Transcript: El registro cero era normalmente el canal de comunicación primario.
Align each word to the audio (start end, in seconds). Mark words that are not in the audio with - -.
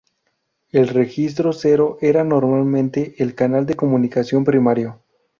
El 0.71 0.87
registro 0.87 1.53
cero 1.53 1.99
era 2.01 2.23
normalmente 2.23 3.13
el 3.19 3.35
canal 3.35 3.67
de 3.67 3.75
comunicación 3.75 4.43
primario. 4.43 5.03